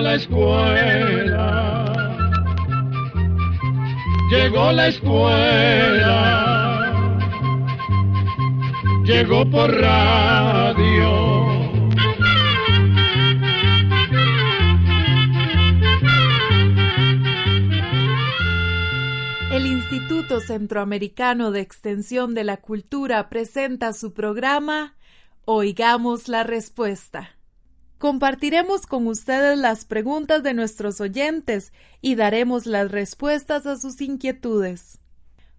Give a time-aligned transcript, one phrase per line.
[0.00, 1.92] la escuela,
[4.30, 6.08] llegó la escuela,
[9.04, 11.46] llegó por radio.
[19.52, 24.94] El Instituto Centroamericano de Extensión de la Cultura presenta su programa
[25.44, 27.35] Oigamos la Respuesta.
[27.98, 34.98] Compartiremos con ustedes las preguntas de nuestros oyentes y daremos las respuestas a sus inquietudes.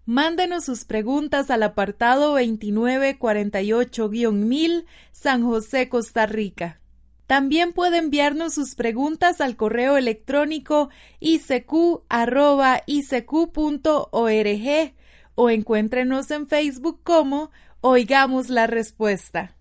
[0.06, 6.80] Mándenos sus preguntas al apartado 2948-1000 San José, Costa Rica.
[7.26, 12.04] También puede enviarnos sus preguntas al correo electrónico icq.org
[15.34, 17.50] o encuéntrenos en Facebook como
[17.80, 19.54] Oigamos la Respuesta.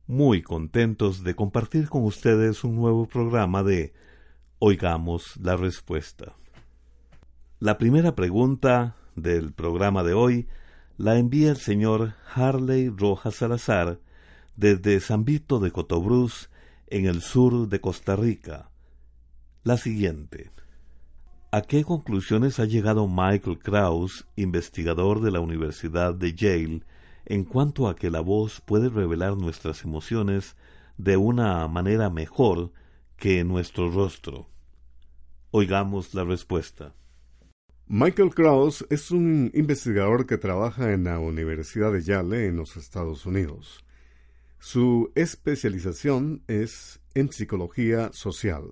[0.09, 3.95] muy contentos de compartir con ustedes un nuevo programa de
[4.59, 6.35] Oigamos la Respuesta.
[7.61, 10.47] La primera pregunta del programa de hoy
[10.99, 14.01] la envía el señor Harley Rojas Salazar
[14.57, 16.49] desde San Vito de Cotobruz,
[16.89, 18.71] en el sur de Costa Rica.
[19.65, 20.51] La siguiente.
[21.51, 26.83] ¿A qué conclusiones ha llegado Michael Krauss, investigador de la Universidad de Yale,
[27.25, 30.57] en cuanto a que la voz puede revelar nuestras emociones
[30.97, 32.73] de una manera mejor
[33.17, 34.49] que nuestro rostro?
[35.51, 36.95] Oigamos la respuesta.
[37.89, 43.27] Michael Krauss es un investigador que trabaja en la Universidad de Yale en los Estados
[43.27, 43.85] Unidos.
[44.59, 48.65] Su especialización es en psicología social,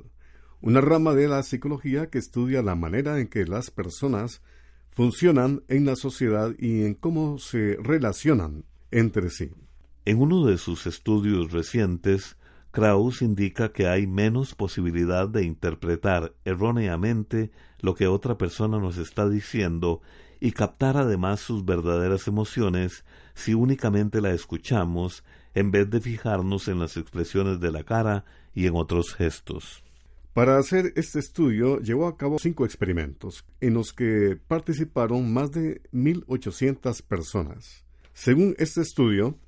[0.60, 4.42] una rama de la psicología que estudia la manera en que las personas
[4.91, 9.53] funcionan en la sociedad y en cómo se relacionan entre sí.
[10.06, 12.36] En uno de sus estudios recientes,
[12.74, 19.28] Krauss indica que hay menos posibilidad de interpretar erróneamente lo que otra persona nos está
[19.28, 20.02] diciendo
[20.40, 25.22] y captar además sus verdaderas emociones si únicamente la escuchamos
[25.54, 28.24] en vez de fijarnos en las expresiones de la cara
[28.54, 29.84] y en otros gestos.
[30.32, 35.80] Para hacer este estudio llevó a cabo cinco experimentos en los que participaron más de
[35.92, 37.84] 1.800 personas.
[38.14, 39.38] Según este estudio,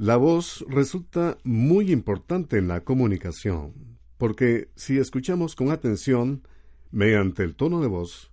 [0.00, 3.74] la voz resulta muy importante en la comunicación,
[4.16, 6.42] porque si escuchamos con atención,
[6.90, 8.30] mediante el tono de voz,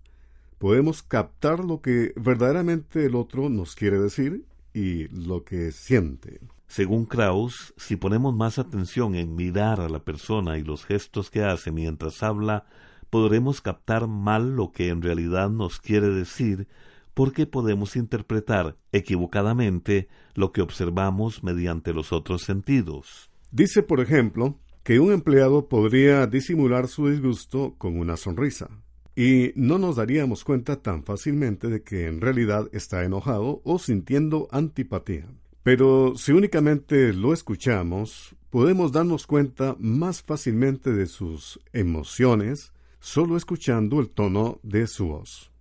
[0.60, 6.40] podemos captar lo que verdaderamente el otro nos quiere decir y lo que siente.
[6.68, 11.44] Según Krauss, si ponemos más atención en mirar a la persona y los gestos que
[11.44, 12.66] hace mientras habla,
[13.10, 16.70] podremos captar mal lo que en realidad nos quiere decir
[17.18, 23.32] porque podemos interpretar equivocadamente lo que observamos mediante los otros sentidos.
[23.50, 28.70] Dice, por ejemplo, que un empleado podría disimular su disgusto con una sonrisa,
[29.16, 34.48] y no nos daríamos cuenta tan fácilmente de que en realidad está enojado o sintiendo
[34.52, 35.26] antipatía.
[35.64, 44.00] Pero si únicamente lo escuchamos, podemos darnos cuenta más fácilmente de sus emociones solo escuchando
[44.02, 45.52] el tono de su voz.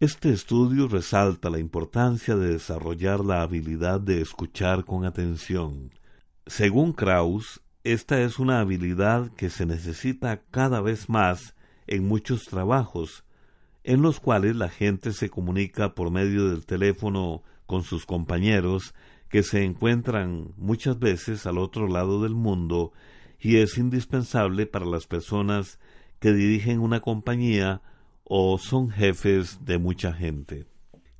[0.00, 5.90] Este estudio resalta la importancia de desarrollar la habilidad de escuchar con atención.
[6.46, 11.56] Según Krauss, esta es una habilidad que se necesita cada vez más
[11.88, 13.24] en muchos trabajos,
[13.82, 18.94] en los cuales la gente se comunica por medio del teléfono con sus compañeros
[19.28, 22.92] que se encuentran muchas veces al otro lado del mundo
[23.40, 25.80] y es indispensable para las personas
[26.20, 27.82] que dirigen una compañía
[28.28, 30.66] o son jefes de mucha gente.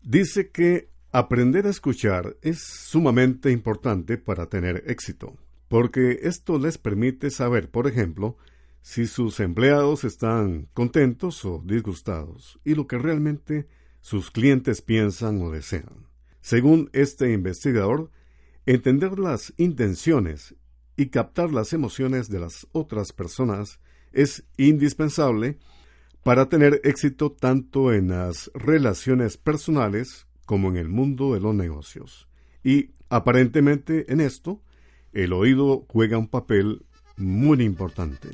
[0.03, 5.37] Dice que aprender a escuchar es sumamente importante para tener éxito,
[5.69, 8.37] porque esto les permite saber, por ejemplo,
[8.83, 13.67] si sus empleados están contentos o disgustados y lo que realmente
[14.01, 16.07] sus clientes piensan o desean.
[16.41, 18.11] Según este investigador,
[18.65, 20.55] entender las intenciones
[20.97, 23.81] y captar las emociones de las otras personas
[24.13, 25.59] es indispensable
[26.23, 32.29] para tener éxito tanto en las relaciones personales como en el mundo de los negocios.
[32.63, 34.63] Y aparentemente en esto,
[35.13, 36.85] el oído juega un papel
[37.17, 38.29] muy importante.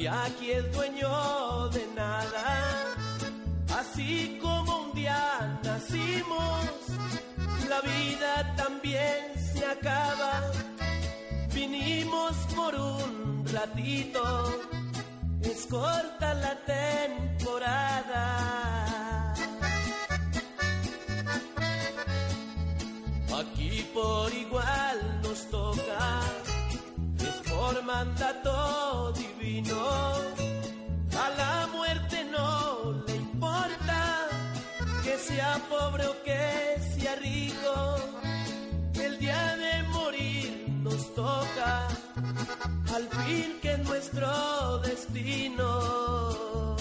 [0.00, 2.86] Nadie aquí es dueño de nada,
[3.78, 6.70] así como un día nacimos,
[7.68, 10.40] la vida también se acaba.
[11.52, 14.22] Vinimos por un ratito,
[15.42, 18.24] es corta la temporada.
[23.38, 26.22] Aquí por igual nos toca
[27.50, 28.59] por mandato
[29.40, 29.76] divino.
[31.24, 34.28] A la muerte no le importa
[35.02, 37.96] que sea pobre o que sea rico.
[38.94, 41.88] El día de morir nos toca,
[42.94, 46.76] al fin que es nuestro destino.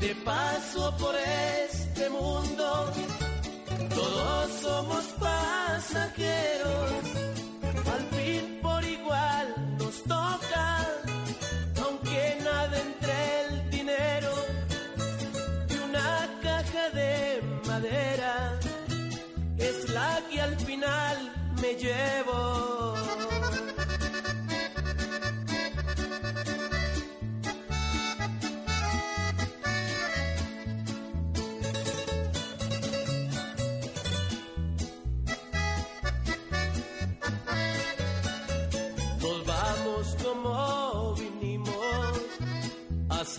[0.00, 2.92] De paso por este mundo
[3.94, 6.92] todos somos pasajeros,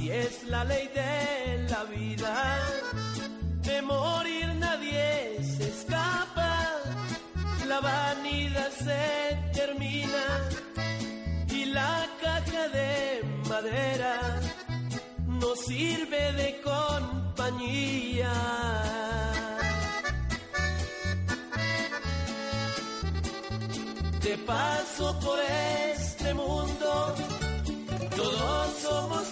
[0.04, 2.60] Así es la ley de la vida,
[3.62, 6.72] de morir nadie se escapa,
[7.66, 10.26] la vanidad se termina.
[11.50, 14.42] Y la caja de madera
[15.26, 18.34] no sirve de compañía.
[24.22, 27.16] De paso por este mundo,
[28.18, 29.23] todos somos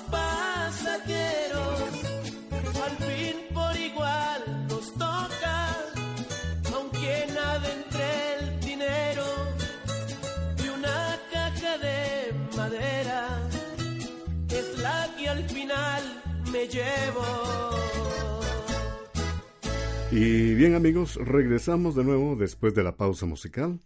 [20.11, 23.79] Y bien amigos, regresamos de nuevo después de la pausa musical.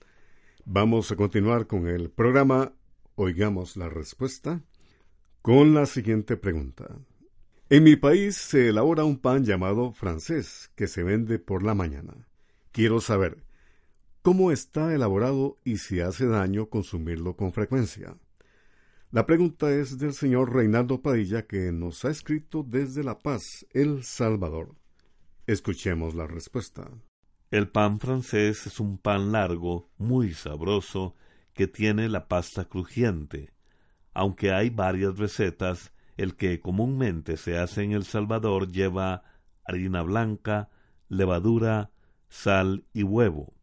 [0.65, 2.73] Vamos a continuar con el programa
[3.15, 4.61] Oigamos la Respuesta
[5.41, 6.97] con la siguiente pregunta.
[7.69, 12.27] En mi país se elabora un pan llamado francés que se vende por la mañana.
[12.71, 13.43] Quiero saber
[14.23, 18.17] cómo está elaborado y si hace daño consumirlo con frecuencia.
[19.15, 24.03] La pregunta es del señor Reinaldo Padilla que nos ha escrito desde La Paz, El
[24.03, 24.75] Salvador.
[25.47, 26.91] Escuchemos la respuesta.
[27.49, 31.15] El pan francés es un pan largo, muy sabroso,
[31.53, 33.55] que tiene la pasta crujiente
[34.13, 39.23] aunque hay varias recetas, el que comúnmente se hace en El Salvador lleva
[39.65, 40.69] harina blanca,
[41.09, 41.91] levadura,
[42.29, 43.53] sal y huevo.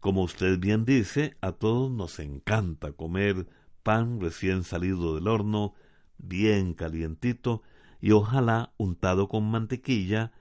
[0.00, 3.46] Como usted bien dice, a todos nos encanta comer
[3.86, 5.74] pan recién salido del horno,
[6.18, 7.62] bien calientito,
[8.00, 10.32] y ojalá untado con mantequilla,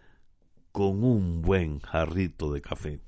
[0.71, 3.01] con un buen jarrito de café.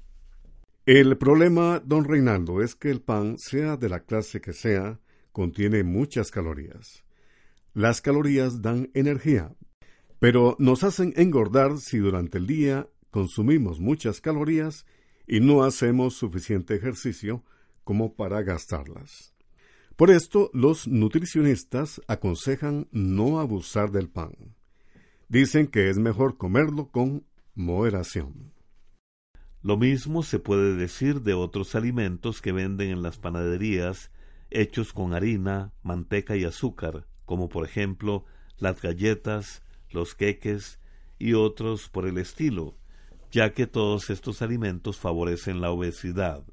[0.86, 5.00] El problema, don Reinaldo, es que el pan, sea de la clase que sea,
[5.32, 7.04] contiene muchas calorías.
[7.74, 9.56] Las calorías dan energía,
[10.20, 14.86] pero nos hacen engordar si durante el día consumimos muchas calorías
[15.26, 17.44] y no hacemos suficiente ejercicio
[17.84, 19.34] como para gastarlas.
[19.98, 24.56] Por esto, los nutricionistas aconsejan no abusar del pan.
[25.28, 27.26] Dicen que es mejor comerlo con
[27.56, 28.54] moderación.
[29.64, 34.12] Lo mismo se puede decir de otros alimentos que venden en las panaderías
[34.52, 38.24] hechos con harina, manteca y azúcar, como por ejemplo
[38.60, 40.80] las galletas, los queques
[41.18, 42.78] y otros por el estilo,
[43.32, 46.44] ya que todos estos alimentos favorecen la obesidad,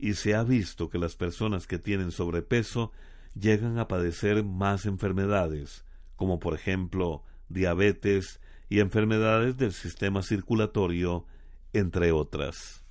[0.00, 2.92] y se ha visto que las personas que tienen sobrepeso
[3.38, 5.84] llegan a padecer más enfermedades,
[6.16, 11.26] como por ejemplo diabetes y enfermedades del sistema circulatorio,
[11.72, 12.84] entre otras.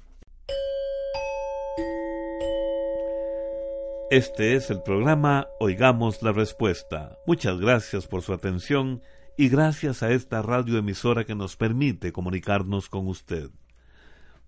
[4.12, 7.18] Este es el programa Oigamos la Respuesta.
[7.28, 9.02] Muchas gracias por su atención
[9.38, 13.52] y gracias a esta radioemisora que nos permite comunicarnos con usted.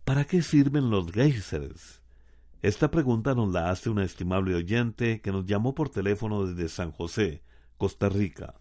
[0.03, 2.00] ¿Para qué sirven los geysers?
[2.61, 6.91] Esta pregunta nos la hace una estimable oyente que nos llamó por teléfono desde San
[6.91, 7.41] José,
[7.77, 8.53] Costa Rica.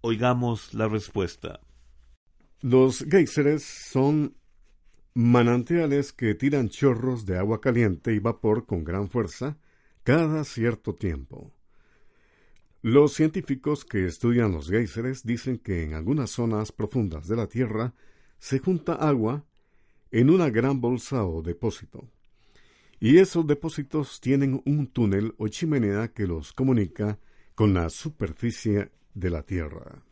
[0.00, 1.60] Oigamos la respuesta.
[2.62, 4.34] Los geysers son
[5.12, 9.58] manantiales que tiran chorros de agua caliente y vapor con gran fuerza
[10.04, 11.52] cada cierto tiempo.
[12.80, 17.94] Los científicos que estudian los géiseres dicen que en algunas zonas profundas de la Tierra
[18.38, 19.44] se junta agua
[20.10, 22.08] en una gran bolsa o depósito.
[23.04, 27.18] Y esos depósitos tienen un túnel o chimenea que los comunica
[27.56, 30.04] con la superficie de la Tierra.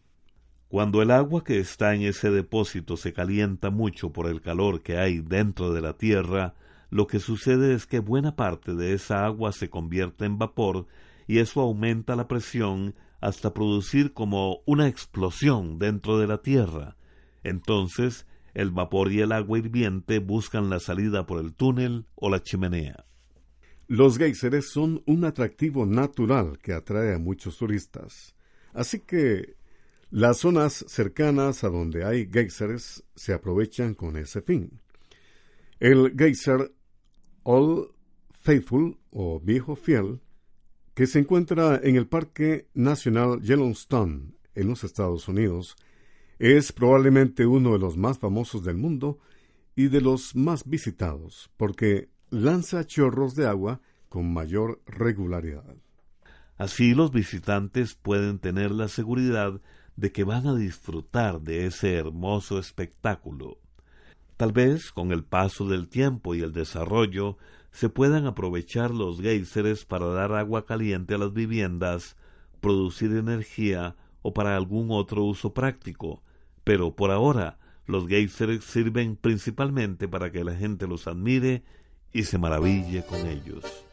[0.66, 4.96] Cuando el agua que está en ese depósito se calienta mucho por el calor que
[4.96, 6.56] hay dentro de la Tierra,
[6.90, 10.88] lo que sucede es que buena parte de esa agua se convierte en vapor
[11.28, 16.96] y eso aumenta la presión hasta producir como una explosión dentro de la Tierra.
[17.44, 22.42] Entonces, el vapor y el agua hirviente buscan la salida por el túnel o la
[22.42, 23.04] chimenea.
[23.86, 28.34] Los géiseres son un atractivo natural que atrae a muchos turistas.
[28.72, 29.56] Así que
[30.10, 34.80] las zonas cercanas a donde hay géiseres se aprovechan con ese fin.
[35.80, 36.72] El geyser
[37.42, 37.90] Old
[38.32, 40.20] Faithful o Viejo Fiel
[40.94, 45.76] que se encuentra en el Parque Nacional Yellowstone, en los Estados Unidos,
[46.40, 49.18] es probablemente uno de los más famosos del mundo
[49.76, 55.76] y de los más visitados, porque lanza chorros de agua con mayor regularidad.
[56.56, 59.60] Así los visitantes pueden tener la seguridad
[59.96, 63.58] de que van a disfrutar de ese hermoso espectáculo.
[64.38, 67.36] Tal vez con el paso del tiempo y el desarrollo
[67.70, 72.16] se puedan aprovechar los géiseres para dar agua caliente a las viviendas,
[72.60, 76.22] producir energía o para algún otro uso práctico,
[76.70, 81.64] pero por ahora los géiseres sirven principalmente para que la gente los admire
[82.12, 83.89] y se maraville con ellos.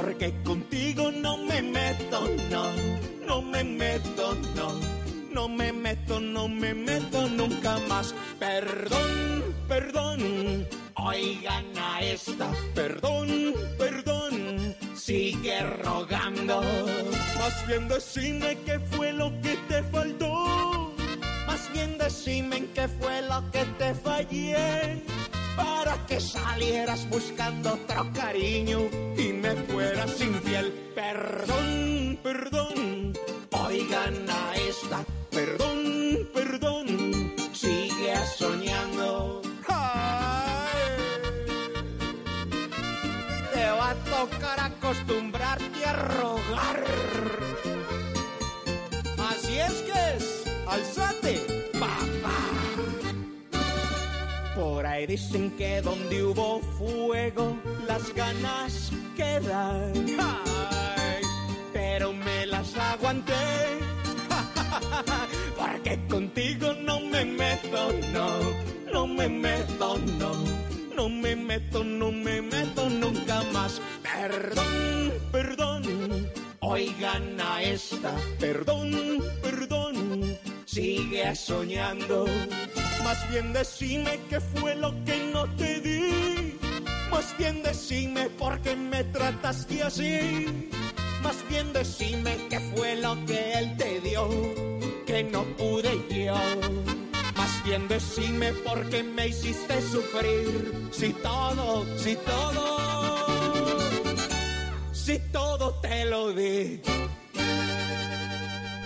[0.00, 2.64] Porque contigo no me meto, no,
[3.26, 4.72] no me meto, no,
[5.30, 8.14] no me meto, no me meto nunca más.
[8.38, 16.62] Perdón, perdón, oigan a esta, perdón, perdón, sigue rogando.
[17.38, 20.94] Más bien decime qué fue lo que te faltó.
[21.46, 25.02] Más bien decime qué fue lo que te fallé.
[25.62, 28.80] Para que salieras buscando otro cariño
[29.16, 30.72] y me fueras infiel.
[30.94, 33.12] Perdón, perdón,
[33.50, 35.04] oigan a esta.
[35.30, 36.86] Perdón, perdón,
[37.52, 39.42] sigue soñando.
[43.52, 46.84] Te va a tocar acostumbrarte a rogar.
[49.30, 50.24] Así es que es,
[50.66, 51.09] alzate,
[55.00, 57.56] Ahí dicen que donde hubo fuego,
[57.88, 59.94] las ganas quedan.
[60.20, 61.22] Ay,
[61.72, 63.32] pero me las aguanté.
[65.56, 68.28] Porque contigo no me meto, no,
[68.92, 70.34] no me meto, no,
[70.94, 73.80] no me meto, no me meto nunca más.
[74.02, 76.30] Perdón, perdón,
[76.60, 80.29] oigan a esta, perdón, perdón,
[80.72, 82.26] sigue soñando.
[83.02, 86.58] Más bien decime qué fue lo que no te di.
[87.10, 90.46] Más bien decime por qué me trataste así.
[91.22, 94.28] Más bien decime qué fue lo que él te dio,
[95.06, 96.36] que no pude yo.
[97.36, 100.88] Más bien decime por qué me hiciste sufrir.
[100.92, 103.78] Si todo, si todo,
[104.92, 106.80] si todo te lo di.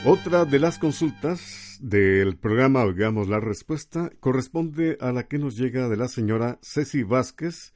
[0.07, 5.87] Otra de las consultas del programa Oigamos la Respuesta corresponde a la que nos llega
[5.91, 7.75] de la señora Ceci Vázquez,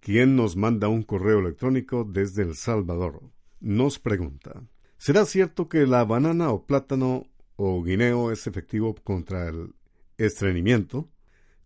[0.00, 3.20] quien nos manda un correo electrónico desde El Salvador
[3.60, 4.62] nos pregunta,
[4.96, 7.26] ¿será cierto que la banana o plátano
[7.56, 9.74] o guineo es efectivo contra el
[10.16, 11.10] estreñimiento?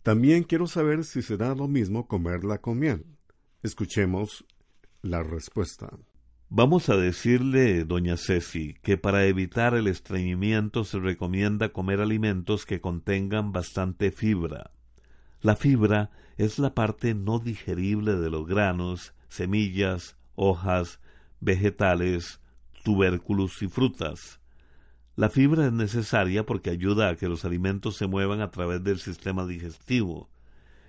[0.03, 3.07] También quiero saber si será lo mismo comerla con miel.
[3.63, 4.45] Escuchemos
[5.03, 5.89] la respuesta.
[6.53, 12.81] Vamos a decirle, doña Ceci, que para evitar el estreñimiento se recomienda comer alimentos que
[12.81, 14.73] contengan bastante fibra.
[15.43, 20.99] La fibra es la parte no digerible de los granos, semillas, hojas,
[21.39, 22.41] vegetales,
[22.83, 24.41] tubérculos y frutas.
[25.15, 28.99] La fibra es necesaria porque ayuda a que los alimentos se muevan a través del
[28.99, 30.29] sistema digestivo.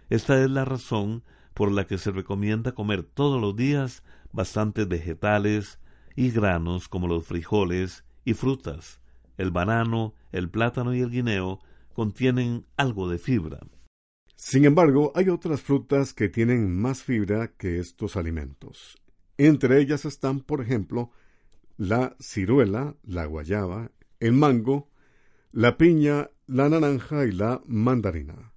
[0.09, 1.23] Esta es la razón
[1.53, 5.79] por la que se recomienda comer todos los días bastantes vegetales
[6.15, 9.01] y granos como los frijoles y frutas.
[9.37, 11.59] El banano, el plátano y el guineo
[11.93, 13.59] contienen algo de fibra.
[14.35, 18.97] Sin embargo, hay otras frutas que tienen más fibra que estos alimentos.
[19.37, 21.11] Entre ellas están, por ejemplo,
[21.77, 24.89] la ciruela, la guayaba, el mango,
[25.51, 28.50] la piña, la naranja y la mandarina.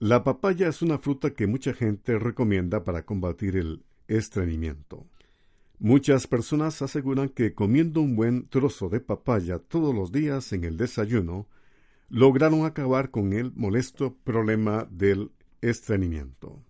[0.00, 5.06] La papaya es una fruta que mucha gente recomienda para combatir el estreñimiento.
[5.80, 10.76] Muchas personas aseguran que comiendo un buen trozo de papaya todos los días en el
[10.76, 11.48] desayuno
[12.08, 16.62] lograron acabar con el molesto problema del estreñimiento.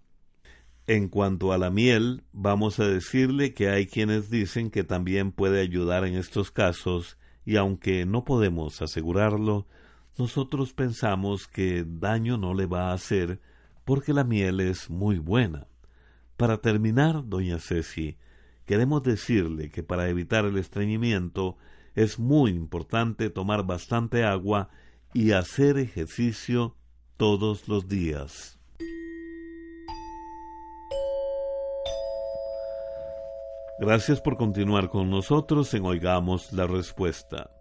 [0.86, 5.60] En cuanto a la miel, vamos a decirle que hay quienes dicen que también puede
[5.60, 9.66] ayudar en estos casos, y aunque no podemos asegurarlo,
[10.18, 13.40] nosotros pensamos que daño no le va a hacer
[13.84, 15.66] porque la miel es muy buena.
[16.36, 18.16] Para terminar, doña Ceci,
[18.66, 21.56] queremos decirle que para evitar el estreñimiento
[21.94, 24.68] es muy importante tomar bastante agua
[25.14, 26.76] y hacer ejercicio
[27.16, 28.58] todos los días.
[33.80, 37.57] Gracias por continuar con nosotros en Oigamos la Respuesta.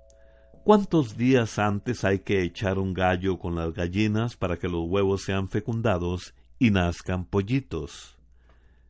[0.68, 5.24] ¿Cuántos días antes hay que echar un gallo con las gallinas para que los huevos
[5.24, 8.18] sean fecundados y nazcan pollitos?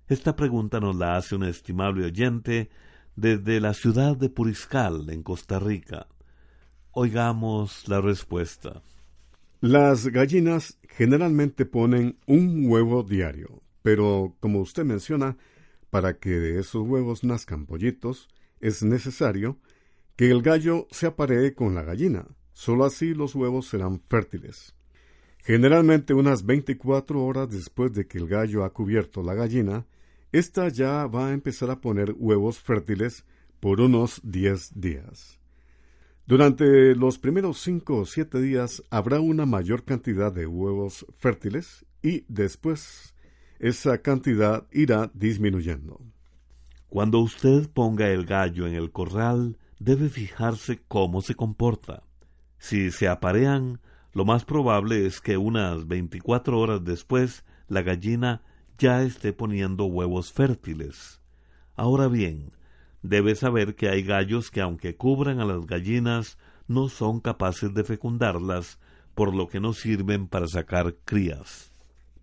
[0.07, 2.71] Esta pregunta nos la hace un estimable oyente
[3.15, 6.07] desde la ciudad de Puriscal, en Costa Rica.
[6.93, 8.81] Oigamos la respuesta.
[9.61, 15.37] Las gallinas generalmente ponen un huevo diario, pero como usted menciona,
[15.91, 18.29] para que de esos huevos nazcan pollitos,
[18.61, 19.59] es necesario
[20.17, 22.25] que el gallo se aparee con la gallina.
[22.51, 24.75] Solo así los huevos serán fértiles.
[25.43, 29.85] Generalmente unas 24 horas después de que el gallo ha cubierto la gallina,
[30.31, 33.25] ésta ya va a empezar a poner huevos fértiles
[33.59, 35.39] por unos 10 días.
[36.25, 42.25] Durante los primeros cinco o siete días habrá una mayor cantidad de huevos fértiles y
[42.27, 43.15] después
[43.59, 46.01] esa cantidad irá disminuyendo.
[46.89, 52.03] Cuando usted ponga el gallo en el corral, debe fijarse cómo se comporta.
[52.57, 53.79] Si se aparean,
[54.13, 58.41] lo más probable es que unas veinticuatro horas después la gallina
[58.77, 61.21] ya esté poniendo huevos fértiles.
[61.75, 62.51] Ahora bien,
[63.01, 66.37] debe saber que hay gallos que aunque cubran a las gallinas,
[66.67, 68.79] no son capaces de fecundarlas,
[69.15, 71.71] por lo que no sirven para sacar crías.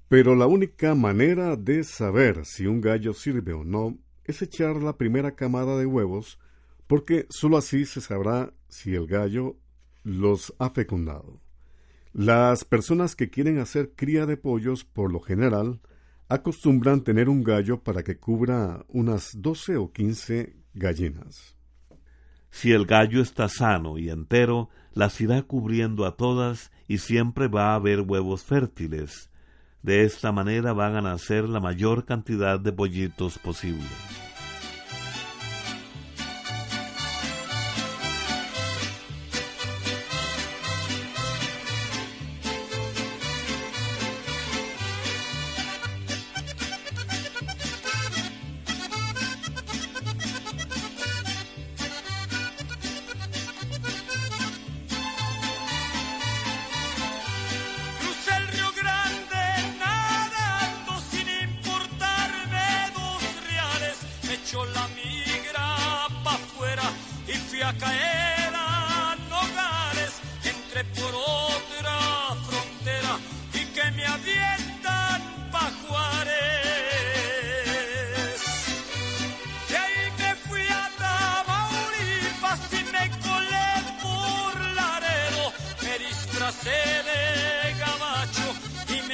[0.09, 4.97] Pero la única manera de saber si un gallo sirve o no es echar la
[4.97, 6.39] primera camada de huevos,
[6.87, 9.57] porque sólo así se sabrá si el gallo
[10.03, 11.41] los ha fecundado.
[12.13, 15.81] Las personas que quieren hacer cría de pollos, por lo general,
[16.29, 21.57] acostumbran tener un gallo para que cubra unas doce o quince gallinas.
[22.51, 27.73] Si el gallo está sano y entero, las irá cubriendo a todas y siempre va
[27.73, 29.31] a haber huevos fértiles.
[29.83, 33.85] De esta manera van a nacer la mayor cantidad de pollitos posible.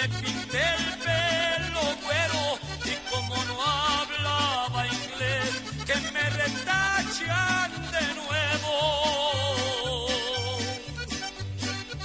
[0.01, 2.43] me pinté el pelo güero
[2.91, 5.53] y como no hablaba inglés,
[5.87, 8.77] que me retachan de nuevo.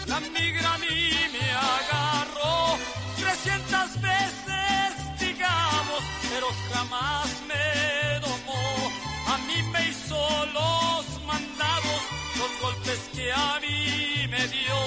[0.08, 0.97] La migra a mí
[1.36, 2.77] me agarró
[3.17, 8.91] 300 veces, digamos, pero jamás me domó.
[9.27, 10.19] A mí me hizo
[10.58, 12.01] los mandados,
[12.39, 14.79] los golpes que a mí me dio,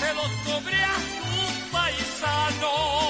[0.00, 1.59] se los cobré a sus
[1.90, 3.09] paisano.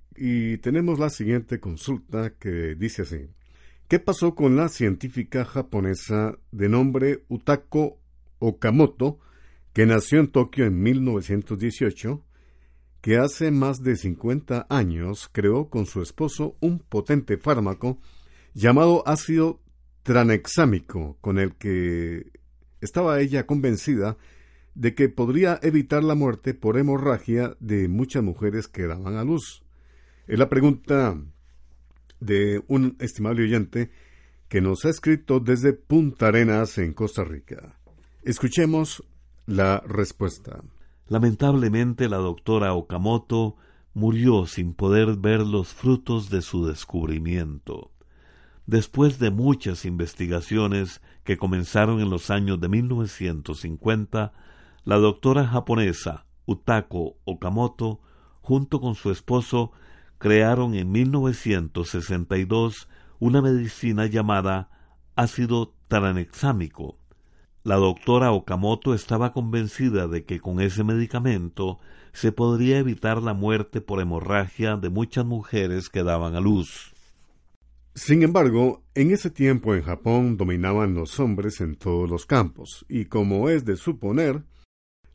[0.15, 3.29] y tenemos la siguiente consulta que dice así.
[3.87, 7.99] ¿Qué pasó con la científica japonesa de nombre Utako
[8.39, 9.19] Okamoto,
[9.73, 12.23] que nació en Tokio en 1918,
[13.01, 17.99] que hace más de 50 años creó con su esposo un potente fármaco
[18.53, 19.61] llamado ácido
[20.03, 22.31] tranexámico, con el que
[22.79, 24.17] estaba ella convencida
[24.73, 29.63] de que podría evitar la muerte por hemorragia de muchas mujeres que daban a luz.
[30.31, 31.21] Es la pregunta
[32.21, 33.91] de un estimable oyente
[34.47, 37.77] que nos ha escrito desde Punta Arenas, en Costa Rica.
[38.23, 39.03] Escuchemos
[39.45, 40.63] la respuesta.
[41.09, 43.57] Lamentablemente la doctora Okamoto
[43.93, 47.91] murió sin poder ver los frutos de su descubrimiento.
[48.65, 54.31] Después de muchas investigaciones que comenzaron en los años de 1950,
[54.85, 57.99] la doctora japonesa Utako Okamoto,
[58.39, 59.73] junto con su esposo,
[60.21, 64.69] crearon en 1962 una medicina llamada
[65.15, 66.99] ácido tranexámico.
[67.63, 71.79] La doctora Okamoto estaba convencida de que con ese medicamento
[72.13, 76.93] se podría evitar la muerte por hemorragia de muchas mujeres que daban a luz.
[77.95, 83.05] Sin embargo, en ese tiempo en Japón dominaban los hombres en todos los campos, y
[83.05, 84.43] como es de suponer,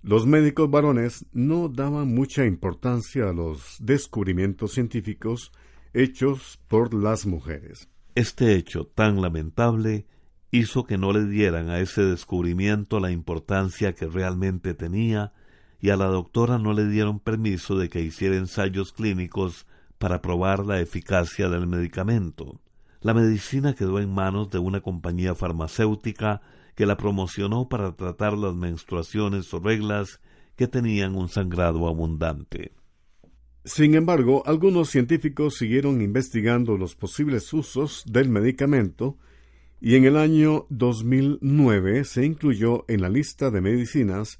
[0.06, 5.50] los médicos varones no daban mucha importancia a los descubrimientos científicos
[5.94, 7.88] hechos por las mujeres.
[8.14, 10.06] Este hecho tan lamentable
[10.52, 15.32] hizo que no le dieran a ese descubrimiento la importancia que realmente tenía
[15.80, 19.66] y a la doctora no le dieron permiso de que hiciera ensayos clínicos
[19.98, 22.60] para probar la eficacia del medicamento.
[23.00, 26.42] La medicina quedó en manos de una compañía farmacéutica
[26.76, 30.20] que la promocionó para tratar las menstruaciones o reglas
[30.56, 32.72] que tenían un sangrado abundante.
[33.64, 39.18] Sin embargo, algunos científicos siguieron investigando los posibles usos del medicamento
[39.80, 44.38] y en el año 2009 se incluyó en la lista de medicinas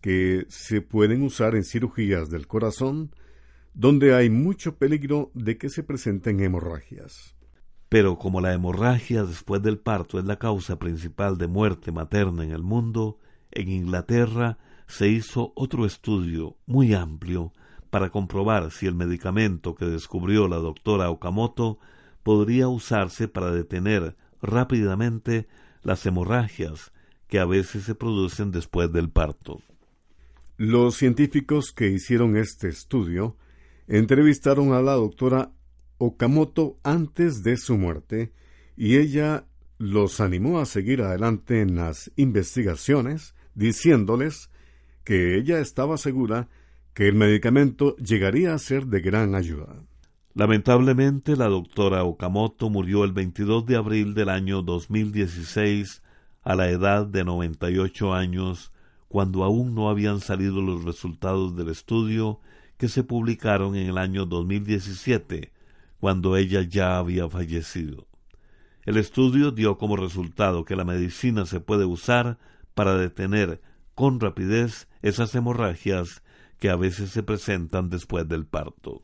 [0.00, 3.14] que se pueden usar en cirugías del corazón,
[3.74, 7.37] donde hay mucho peligro de que se presenten hemorragias.
[7.88, 12.52] Pero como la hemorragia después del parto es la causa principal de muerte materna en
[12.52, 13.18] el mundo,
[13.50, 17.52] en Inglaterra se hizo otro estudio muy amplio
[17.90, 21.78] para comprobar si el medicamento que descubrió la doctora Okamoto
[22.22, 25.48] podría usarse para detener rápidamente
[25.82, 26.92] las hemorragias
[27.26, 29.62] que a veces se producen después del parto.
[30.56, 33.36] Los científicos que hicieron este estudio
[33.86, 35.52] entrevistaron a la doctora
[35.98, 38.32] Okamoto antes de su muerte
[38.76, 39.46] y ella
[39.78, 44.50] los animó a seguir adelante en las investigaciones, diciéndoles
[45.04, 46.48] que ella estaba segura
[46.94, 49.82] que el medicamento llegaría a ser de gran ayuda.
[50.34, 56.02] Lamentablemente, la doctora Okamoto murió el 22 de abril del año 2016
[56.42, 58.72] a la edad de 98 años,
[59.08, 62.38] cuando aún no habían salido los resultados del estudio
[62.76, 65.57] que se publicaron en el año 2017
[66.00, 68.06] cuando ella ya había fallecido.
[68.84, 72.38] El estudio dio como resultado que la medicina se puede usar
[72.74, 73.60] para detener
[73.94, 76.22] con rapidez esas hemorragias
[76.58, 79.02] que a veces se presentan después del parto.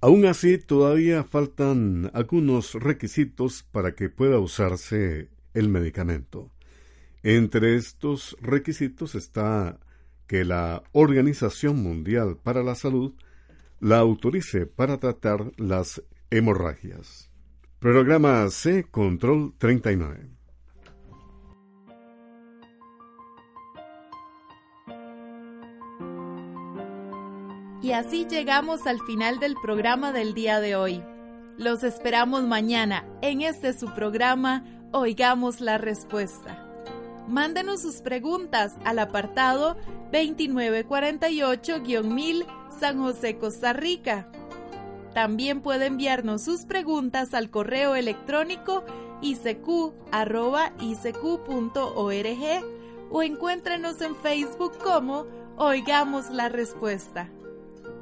[0.00, 6.50] Aún así, todavía faltan algunos requisitos para que pueda usarse el medicamento.
[7.22, 9.78] Entre estos requisitos está
[10.26, 13.12] que la Organización Mundial para la Salud
[13.80, 17.30] la autorice para tratar las hemorragias.
[17.78, 20.28] Programa C Control 39.
[27.82, 31.02] Y así llegamos al final del programa del día de hoy.
[31.56, 34.62] Los esperamos mañana en este su programa
[34.92, 36.66] Oigamos la Respuesta.
[37.26, 39.78] Mándenos sus preguntas al apartado
[40.12, 44.26] 2948-1000 San José, Costa Rica.
[45.14, 48.82] También puede enviarnos sus preguntas al correo electrónico
[49.20, 49.94] icq.org
[53.10, 55.26] o encuéntrenos en Facebook como
[55.58, 57.28] Oigamos la Respuesta.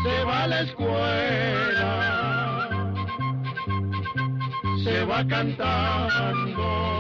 [0.02, 2.19] Se va a la escuela,
[4.84, 6.99] se va cantando